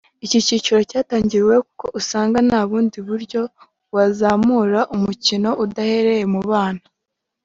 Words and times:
Iki 0.25 0.39
cyiciro 0.45 0.79
cyatangiriweho 0.89 1.61
kuko 1.69 1.85
usanga 1.99 2.37
nta 2.47 2.61
bundi 2.69 2.97
buryo 3.07 3.41
wazamura 3.95 4.79
umukino 4.95 5.49
udahereye 5.63 6.25
mu 6.35 6.41
bana 6.51 6.83